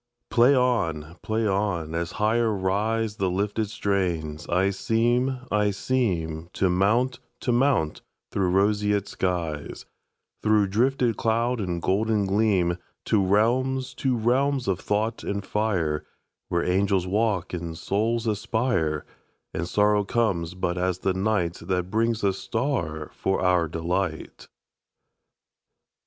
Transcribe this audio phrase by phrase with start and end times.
[0.31, 1.17] Play on!
[1.21, 1.93] Play on!
[1.93, 8.01] As higher riseThe lifted strains, I seem, I seemTo mount, to mount
[8.31, 9.85] through roseate skies,
[10.41, 16.03] Through drifted cloud and golden gleam, To realms, to realms of thought and fire,
[16.49, 19.05] Where angels walk and souls aspire,
[19.53, 24.47] And sorrow comes but as the nightThat brings a star for our delight.